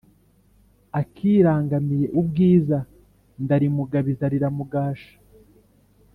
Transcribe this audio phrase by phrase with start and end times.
[1.01, 2.77] akirangamiye ubwiza
[3.43, 5.13] ndarimugabiza riramugasha